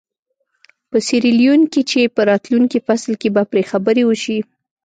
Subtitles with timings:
[0.89, 4.39] په سیریلیون کې چې په راتلونکي فصل کې به پرې خبرې وشي.